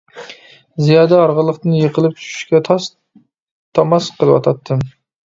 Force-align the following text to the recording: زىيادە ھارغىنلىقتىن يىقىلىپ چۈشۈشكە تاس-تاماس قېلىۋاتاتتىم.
زىيادە 0.85 1.19
ھارغىنلىقتىن 1.19 1.75
يىقىلىپ 1.79 2.15
چۈشۈشكە 2.21 2.63
تاس-تاماس 2.69 4.09
قېلىۋاتاتتىم. 4.23 4.83